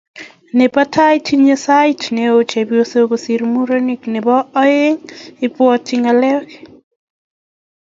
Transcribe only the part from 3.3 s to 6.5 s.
murenik. Nebo aeng, ibwati ngalek